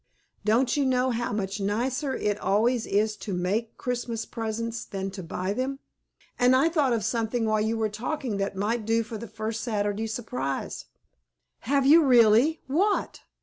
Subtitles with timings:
[0.43, 5.21] Don't you know how much nicer it always is to make Christmas presents than to
[5.21, 5.77] buy them?
[6.39, 9.61] And I thought of something while you were talking that might do for the first
[9.61, 10.85] Saturday surprise."
[11.59, 12.61] "Have you really?
[12.65, 13.21] What?"